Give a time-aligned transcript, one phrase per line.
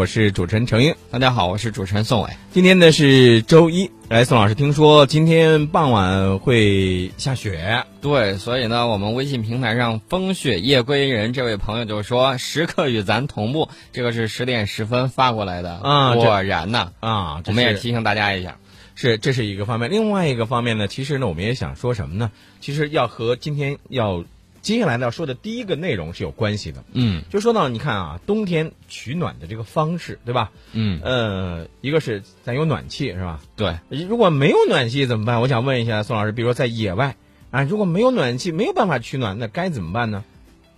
[0.00, 0.94] 我是主持人程英。
[1.10, 2.30] 大家好，我是主持人宋伟。
[2.52, 18.56] 今天呢是周一，来，宋老师，听说今天傍晚会下雪，对，所以呢，我们微信平台上风雪夜归人这位朋友就说时刻与咱同步，这个是十点十分发过来的啊，果然呢啊，我们也提醒大家一下，
[18.94, 22.30] 是这是一个方面，另外一个方面呢，其实呢，我们也想说什么呢？
[22.62, 24.24] 其实要和今天要。
[24.62, 30.52] 接下来要说的第一个内容是有关系的，嗯，就说到你看啊，冬天取暖的这个方式，对吧？
[30.72, 33.40] 嗯，呃，一个是咱有暖气，是吧？
[33.56, 35.40] 对，如果没有暖气怎么办？
[35.40, 37.16] 我想问一下宋老师，比如说在野外
[37.50, 40.24] 啊，如果没有暖气，没有办法取暖，那该怎么办呢？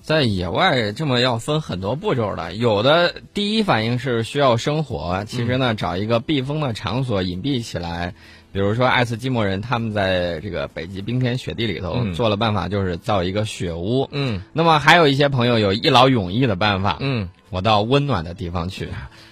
[0.02, 8.14] 在野外这么要分很多步骤的，有的第一反应是需要生火，其实呢，找一个避风的场所隐蔽起来。
[8.52, 14.06] 比如说，爱斯基摩人他们在这个北极冰天雪地里头做了办法，就是造一个雪屋。
[14.10, 16.98] 嗯，那么还有一些朋友有一劳永逸的办法。
[17.00, 18.90] 嗯，我到温暖的地方去。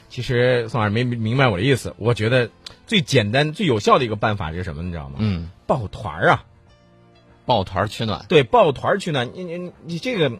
[0.09, 1.95] 其实宋老师没明白我的意思。
[1.99, 2.49] 我觉得
[2.87, 4.83] 最简单、最有效的一个办法是什么？
[4.85, 5.17] 你知道吗？
[5.19, 6.45] 嗯，抱团儿啊，
[7.45, 8.25] 抱团取暖。
[8.27, 9.29] 对，抱团取暖。
[9.35, 10.33] 你你你这个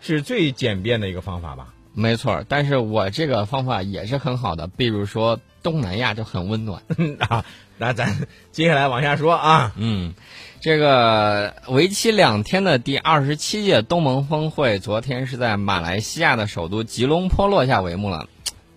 [0.00, 1.68] 是最简便的一个方法吧？
[1.94, 4.68] 没错，但是我这个方法也是很好的。
[4.68, 6.82] 比如说东南亚就很温暖
[7.18, 7.44] 啊。
[7.80, 10.14] 那咱接下来往下说啊，嗯，
[10.60, 18.28] 这个为期两天的第二十七届东盟峰会，昨天是在马来西亚的首都吉隆坡落下帷幕了，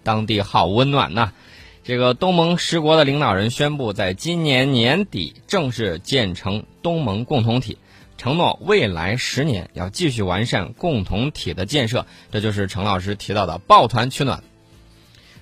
[0.03, 1.31] 当地好温暖呐。
[1.83, 7.79] 这个东盟十国的领导人宣布，在今年年底正式建成东盟共同体，
[8.21, 12.05] 承诺未来十年要继续完善共同体的建设。
[12.31, 14.43] 这就是程老师提到的抱团取暖。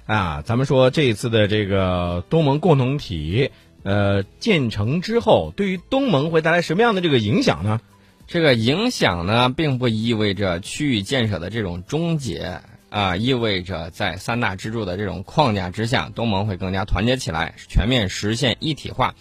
[0.06, 3.52] 啊，咱们说这一次的这个东盟共同体，
[3.84, 7.82] 呃，建成之后，对于东盟会带来什么样的这个影响呢？
[8.28, 19.16] 这个影响呢，并不意味着区域建设的这种终结啊，意味着在三大支柱的这种框架之下，东盟会更加团结起来，全面实现一体化。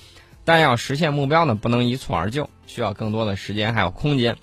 [0.45, 4.37] 但要实现目标呢，不能一蹴而就，需要更多的时间还有空间。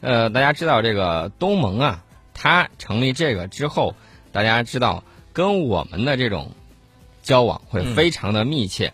[0.00, 3.94] 呃，大家知道这个东盟啊，它成立这个之后，
[4.32, 5.04] 大家知道。
[5.34, 6.52] 跟我们的这种
[7.24, 8.92] 交往会非常的密切，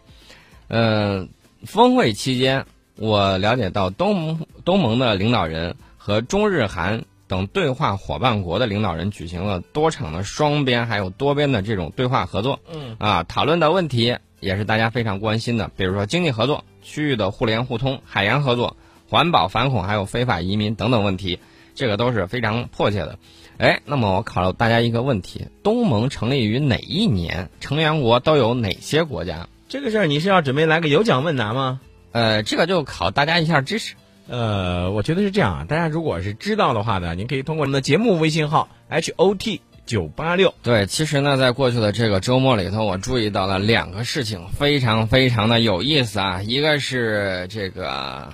[0.69, 1.28] 嗯，
[1.66, 2.65] 峰会期间，
[2.97, 18.77] 我了解到东盟东盟的领导人和中日韩等对话伙伴国的领导人举行了多场的双边还有多边的这种对话合作，嗯，啊，讨论的问题也是大家非常关心的，比如说经济合作、区域的互联互通、海洋合作、
[19.09, 21.39] 环保反恐还有非法移民等等问题，
[21.75, 23.19] 这个都是非常迫切的。
[23.59, 27.50] 哎，那么我考了大家一个问题：东盟成立于哪一年？
[27.61, 29.49] 成员国都有哪些国家？
[29.69, 31.81] 这个事儿你是要准备来个有奖问答吗？
[32.12, 33.95] 呃，这个就考大家一下知识。
[34.29, 40.55] 呃，我觉得是这样啊，大家如果是知道的话呢，您可以通过我们的节目微信号 H O T 九八六。
[40.62, 46.43] 对，其实呢，在过去的这个周末里头，我注意到了两个事情，非常非常的有意思啊。
[46.43, 48.33] 一个是这个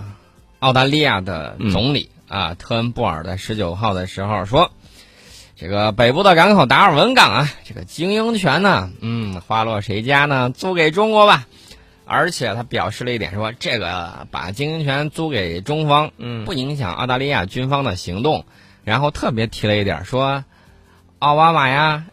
[0.58, 4.70] 澳大利亚的总理啊，特恩布尔在十九号的时候说。
[5.58, 10.50] 这个北部的港口达尔文港啊，这个经营权呢，嗯，花落谁家呢？
[10.50, 11.46] 租给中国吧。
[12.04, 18.44] 而且他表示了一点，说这个把经营权租给中方，嗯，不影响澳大利亚军方的行动。
[18.84, 20.44] 然后特别提了一点，说
[21.18, 22.04] 奥巴马呀，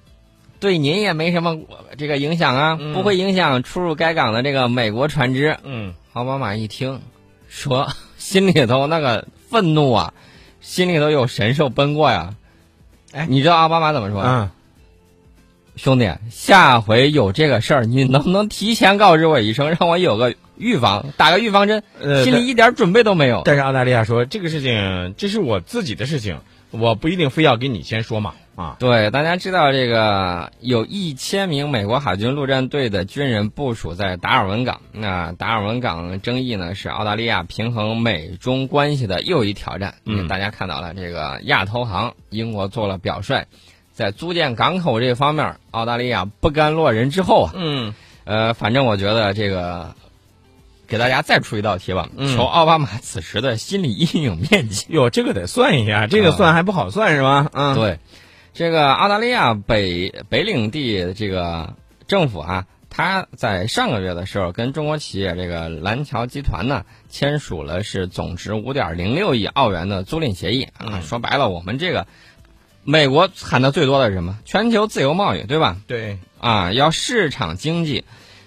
[0.60, 1.58] 对您也没什么
[1.98, 5.58] 这个影响啊，不会影响出入该港的这个美国船只。
[5.64, 7.02] 嗯，奥巴马一听，
[7.50, 10.14] 说 心里头那个愤怒啊，
[10.62, 12.36] 心里头有神兽奔过呀。
[13.12, 14.22] 哎，你知道奥巴马怎么说？
[14.22, 14.50] 嗯，
[15.76, 21.84] 兄弟，下回有这个事儿，你能不能提前告知我一声，让我有个预防，打个预防针？
[22.00, 23.42] 呃，心里一点准备都没有。
[23.44, 26.40] 但是澳大利亚说，这个事情这是我自己的事情，
[26.72, 28.34] 我不一定非要跟你先说嘛。
[28.56, 34.82] 啊，对，大家知道这个有一千名美国海军陆战队的军人部署在达尔文港。
[34.92, 39.96] 那达尔文港争议呢，是澳大利亚平衡美中关系的又一挑战。
[40.06, 43.46] 嗯，大家看到了这个亚投行英国做了表率，
[43.92, 47.52] 在租建港口这方面，澳大利亚不甘落人之后啊。
[47.56, 49.96] 嗯，呃，反正我觉得这个。
[50.86, 54.86] 给大家再出一道题吧，求奥巴马此时的心理阴影面积。
[54.90, 57.50] 哟，这个得算一下，这个算还不好算是吧？
[57.52, 58.00] 嗯，对。
[58.54, 61.74] 这个澳大利亚北北领地这个
[62.08, 71.02] 政府啊，他在上个月的时候跟中国企业这个蓝桥集团呢签署了是总值五点零六亿澳元的租赁协议啊。
[71.02, 72.06] 说白了，我们这个
[72.84, 74.38] 美国喊的最多的是什么？
[74.46, 75.78] 全球自由贸易，对吧？
[75.88, 76.20] 对。
[76.40, 78.06] 啊，要市场经济。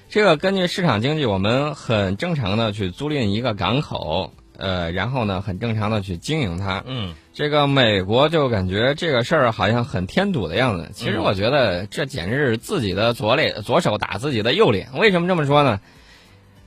[0.09, 6.85] 这个根据市场经济，我们很正常的去租赁一个港口，呃，然后呢，很正常的去经营它。
[6.87, 7.15] 嗯。
[7.37, 10.91] 这个美国就感觉这个事儿好像很添堵的样子。
[10.95, 14.89] 其实我觉得这简直是自己的左脸左手打自己的右脸。
[14.95, 15.79] 为什么这么说呢？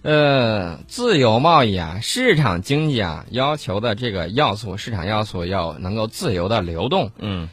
[0.04, 7.10] 呃，自由贸易啊，市场经济啊，要求的这个要素，市场要素要能够自由的流动。
[7.18, 7.50] 嗯，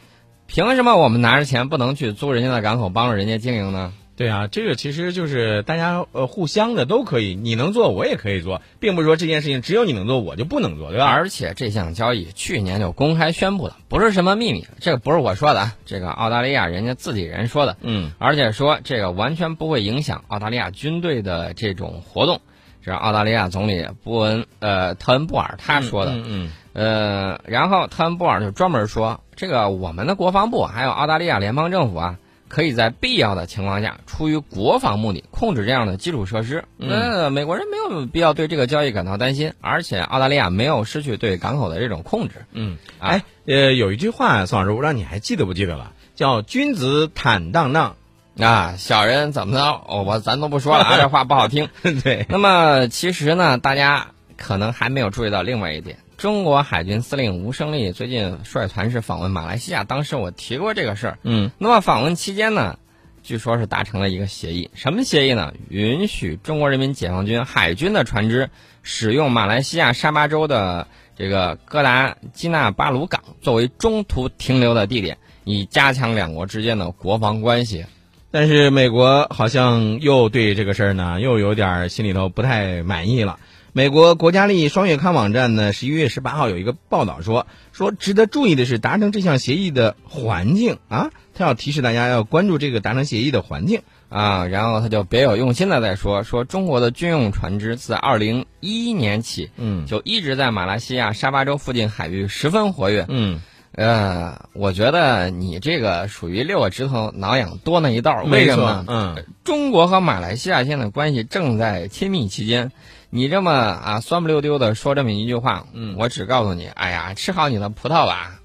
[0.47, 3.95] 凭什么我们拿着钱不能去租人家的港口，帮助人家经营呢？
[4.17, 11.05] 对啊，这个其实就是大家呃互相的都可以，你能做我也可以做，并不是说这件事情只有你能做，我就不能做，对吧？
[11.07, 22.41] 而且这项交易去年就公开宣布了，不是什么秘密，这个不是我说的啊，这个澳大利亚人家自己人说的，嗯，而且说这个完全不会影响澳大利亚军队的这种活动，
[22.83, 32.19] 这是澳大利亚总理布恩呃特恩布尔他说的，嗯嗯呃，然后特恩布尔就专门说，这个我们的国防部还有澳大利亚联邦政府啊。
[32.49, 36.65] 可以在必要的情况下，出于国防目的控制这样的基础设施。
[36.77, 42.45] 那美国人没有必要对这个交易感到担心，而且澳大利亚没有失去对港口的这种控制。
[42.53, 47.97] 嗯，哎，呃，有一句话，宋老师，我不知道你还记得不记得了，叫“君子坦荡荡”，
[48.39, 49.83] 啊，小人怎么着？
[49.89, 51.69] 哦，我咱都不说了啊，这话不好听。
[52.05, 52.27] 对。
[52.29, 55.99] 那么其实呢，大家可能还没有注意到另外一点。
[56.17, 61.19] 中国海军司令吴胜利最近率团是访问马来西亚，当时我提过这个事儿。
[61.23, 62.79] 嗯，那么访问期间呢，
[63.23, 65.53] 据说是达成了一个协议，什么协议呢？
[65.69, 68.49] 允许中国人民解放军海军的船只
[68.83, 77.85] 使用马来西亚沙巴州的这个哥达基纳巴鲁港作为中途停留的地点，以加强两国之间的国防关系。
[78.31, 83.39] 但是美国好像又对这个事儿呢，又有点心里头不太满意了。
[83.77, 103.43] 美国国家利益双月刊网站呢，十一月十八号有一个报道说，说值得注意的是达成这项协议的环境啊，他要提示大家要关注这个达成协议的环境啊，然后他就别有用心的在说，说中国的军用船只自二零一一年起，嗯，就一直在马来西亚沙巴州附近海域十分活跃，嗯，
[103.73, 108.87] 呃，我觉得你这个属于六个指头挠痒多那一道，为什么？
[108.89, 112.73] 嗯，中国和马来西亚现在关系正在亲密期间。
[113.11, 118.41] 你这么啊酸不溜丢的说这么一句话，嗯，我只告诉你，哎呀，吃好你的葡萄吧，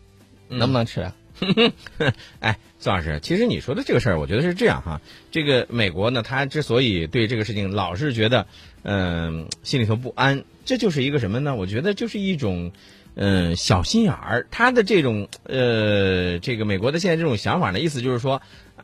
[0.47, 1.11] 能不能吃？
[2.39, 5.01] 哎，孙老师，其实你说的这个事儿，我觉得是这样哈。
[5.31, 8.45] 这个美国呢，他之所以对这个事情老是觉得，
[8.83, 11.55] 嗯，心里头不安，这就是一个什么呢？
[11.55, 12.71] 我觉得就是一种，
[13.15, 14.45] 嗯，小心眼儿。
[14.51, 18.41] 他的这种，呃，这个美国的现在这种想法呢，意思就是说。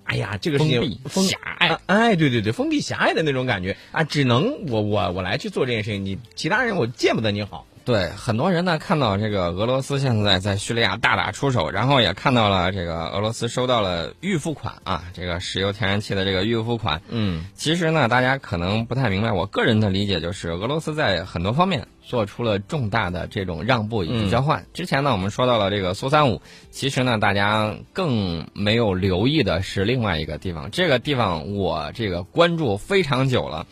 [0.07, 7.67] 哎呀，这个事情封闭狭隘，哎，对对对，封闭狭隘的那种感觉啊，只能我我我来去做这件事情，你其他人我见不得你好。
[7.87, 17.01] 对，很多人呢看到这个俄罗斯现在在叙利亚大打出手，然后也看到了这个俄罗斯收到了预付款啊，这个石油天然气的这个预付款。
[17.07, 24.65] 嗯，其实呢，大家可能不太明白，我个人的理解就是，俄罗斯在很多方面做出了重大的这种让步以及交换。
[24.73, 33.65] 之前呢，我们说到了这个苏三五，其实呢，大家更没有留意的是另外一个地方，这个地方我这个关注非常久了。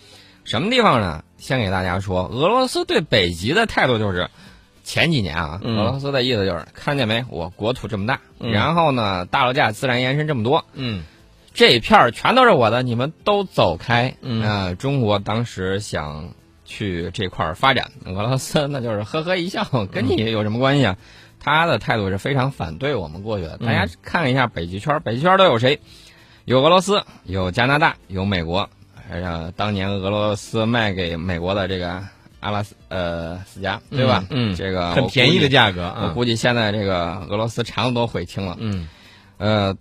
[0.45, 1.23] 什么地方呢？
[1.37, 4.29] 先给大家说，俄罗斯对北极的态度就是，
[4.83, 11.03] 前几年啊，俄罗斯的意思就是看见没，我国土这么大，然后呢，大陆架自然延伸这么多，嗯，
[11.53, 14.15] 这一片儿全都是我的，你们都走开。
[14.21, 16.29] 嗯，中国当时想
[16.63, 20.97] 去这块儿发展，俄罗斯那就是呵呵一笑，跟你有什么关系啊？
[21.39, 23.57] 他的态度是非常反对我们过去的。
[23.57, 25.79] 大家看一下北极圈，北极圈都有谁？
[26.43, 28.69] 有俄罗斯，有加拿大，有美国。
[29.09, 32.03] 呃，当年俄罗斯卖给美国的这个
[32.39, 34.25] 阿拉斯呃斯加，对吧？
[34.29, 35.95] 嗯，这个很便宜的价格。
[36.01, 38.57] 我估计现在这个俄罗斯肠子都悔青了。
[38.59, 38.87] 嗯，
[39.37, 39.77] 呃，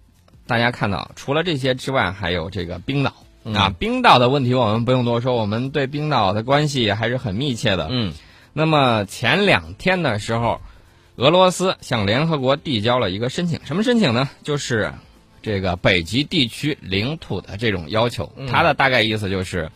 [0.47, 3.15] 大家看到，除了这些之外，还有这个冰岛
[3.55, 3.73] 啊。
[3.79, 7.89] 冰岛的问题我们不用多说，我们对冰岛的关系还是很密切的。
[7.91, 8.13] 嗯，
[8.53, 10.61] 那么前两天的时候，
[11.17, 14.29] 俄罗斯向联合国递交了一个申请，什么申请呢？
[14.43, 14.93] 就是。
[15.45, 19.71] 这个北极地区领土的这种要求，它的大概意思就是，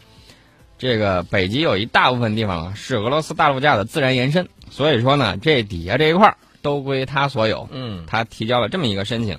[0.79, 7.69] 这个北极有一大部分地方啊是俄罗斯大陆架的自然延伸，所以说呢，这底下这一块儿都归他所有。
[7.71, 9.39] 嗯，他提交了这么一个申请。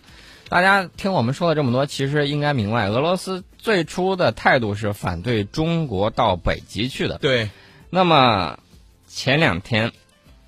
[0.50, 7.18] 大家听我们说了这么多，其实应该明白，俄罗斯最初的态度是反对中国到北极去的。
[7.18, 7.50] 对。
[7.90, 8.60] 那么
[9.08, 9.92] 前两天。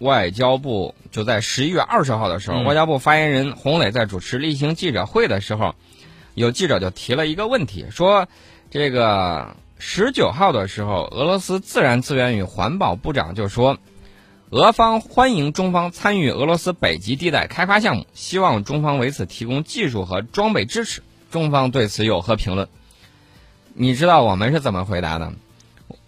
[0.01, 5.75] 外交部就在十一月二十号的时候，外交部发言人洪磊在主持例行记者会的时候，
[6.33, 8.27] 有记者就提了一个问题，说
[8.71, 13.77] 这个十九号的时候，俄罗斯自然资源与环保部长就说，
[14.49, 21.03] 俄方欢迎中方参与俄罗斯北极地带开发项目，希望中方为此提供技术和装备支持。
[21.29, 22.67] 中方对此有何评论？
[23.73, 25.31] 你知道我们是怎么回答的？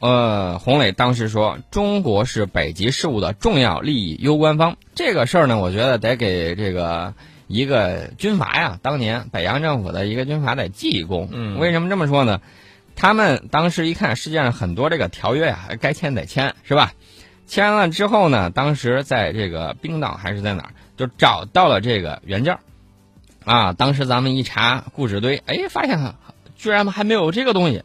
[0.03, 4.75] 呃，洪磊当时说，中国是北极事务的重要利益攸关方。
[4.95, 7.13] 这个事儿呢，我觉得得给这个
[7.47, 11.29] 一个军阀呀，当年北洋政府的一个军阀得记一功。
[11.31, 12.41] 嗯为什么这么说呢？
[12.97, 16.91] 他们当时一看世界上很多这个条约呀，该签得签，是吧？
[17.47, 22.59] 签了之后呢，当时在这个冰岛还是在哪儿，就找到了这个原件儿
[23.45, 23.71] 啊。
[23.71, 26.15] 当时咱们一查故纸堆，哎，发现
[26.57, 27.83] 居然还没有这个东西。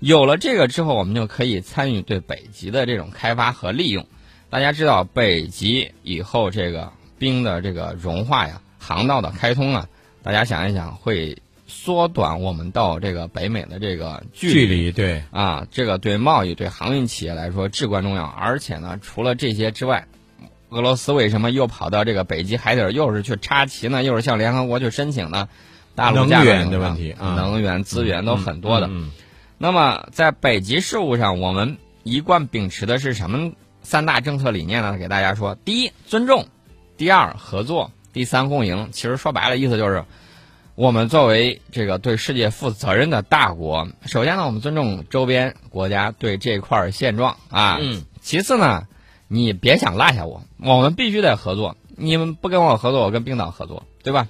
[0.00, 4.06] 有了这个之后，我们就可以参与对北极的这种开发和利用。
[4.50, 9.88] 大家知道，北极以后这个冰的这个融化呀，航道的开通啊，
[10.22, 18.24] 大家想一想，会缩短我们到这个北美的这个距距离对，啊，这个对贸易、对航运企业来说至关重要。
[18.24, 20.06] 而且呢，除了这些之外，
[20.70, 24.04] 俄罗斯为什么又跑到这个北极海底儿，又是去插旗呢？
[24.04, 25.48] 又是向联合国去申请呢？
[25.94, 28.86] 大陆能源的问题啊能源资源都很多的。
[28.86, 29.10] 嗯
[29.58, 34.96] 那么在北极事务上，我们一贯秉持的是什么三大政策理念呢？
[34.96, 36.44] 给大家说：第一，尊重；
[36.96, 38.90] 第二，合作；第三，共赢。
[38.92, 40.04] 其实说白了，意思就是，
[40.76, 47.78] 我们作为这个对世界负责任的大国，首先呢，我们尊重周边国家对这块儿现状啊。
[47.80, 48.86] 嗯其次呢，
[49.26, 51.76] 你别想落下我，我们必须得合作。
[51.96, 54.28] 你们不跟我合作，我跟冰岛合作，对吧？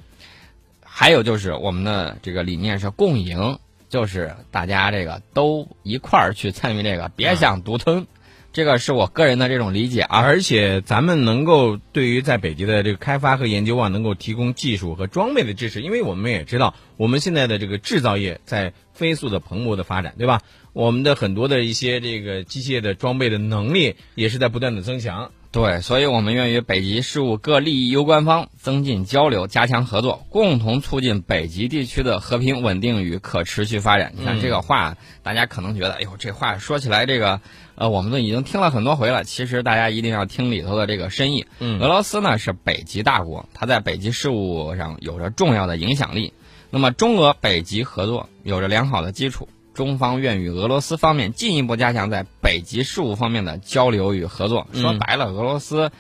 [0.82, 3.58] 还有就是我们的这个理念是共赢，
[3.88, 8.06] 就是大家这个都一块儿去参与这个，别想独吞。
[8.50, 10.18] 这个是我个人的这种理解啊。
[10.18, 20.40] 而且咱们能够对于在北极的这个开发和研究啊，能够提供技术和装备的支持，因为我们也知道，我们现在的这个制造业在飞速的蓬勃的发展，对吧？
[20.72, 25.32] 我们的很多的一些这个机械的装备的能力也是在不断的增强。
[25.58, 34.12] 对，所以我们愿与北极事务各利益攸关方增进交流，加强合作，共同促进北极地区的和平稳定与可持续发展。
[34.16, 37.40] 你看嗯这个话，大家可能觉得，哎呦，这话说起来，这个
[37.74, 39.24] 呃，我们都已经听了很多回了。
[39.24, 41.46] 其实大家一定要听里头的这个深意。
[41.58, 46.32] 嗯俄罗斯呢是北极大国，它在北极事务上有着重要的影响力。
[46.70, 54.66] 那么中俄北极合作有着良好的基础，中方愿与俄罗斯方面进一步加强在北极事务方面的交流与合作。
[54.72, 55.90] 嗯说白了，俄罗斯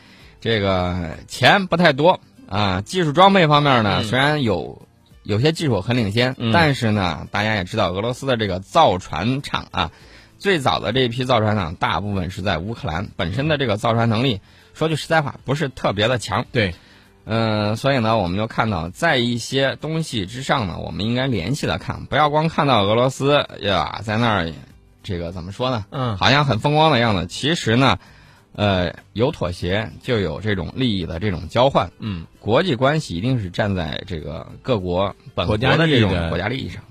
[0.40, 4.80] 这个钱不太多啊，技术装备方面呢，嗯虽然有
[5.24, 9.90] 有些技术很领先，嗯但是呢，大家也知道俄罗斯的这个造船厂啊，
[10.38, 14.40] 最早的这一批造船厂大部分是在乌克兰，本身的这个造船能力，
[14.72, 16.46] 说句实在话，不是特别的强。
[16.50, 16.74] 对，
[17.26, 24.52] 嗯、所以呢，我们就看到，在一些东西之上呢，我们应该联系的看，不要光看到俄罗斯呀在那儿，
[25.02, 25.86] 这个怎么说呢？
[25.90, 27.26] 嗯好像很风光的样子。
[27.26, 27.98] 其实呢，
[28.52, 31.90] 呃，有妥协就有这种利益的这种交换。
[31.98, 36.82] 嗯，国际关系一定是站在这个各国本国的这种国家利益上。